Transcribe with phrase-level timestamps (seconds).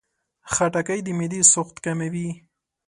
[0.53, 2.29] خټکی د معدې سوخت کموي.